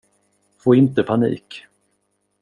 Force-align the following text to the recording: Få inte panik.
Få 0.63 0.75
inte 0.75 1.03
panik. 1.03 1.65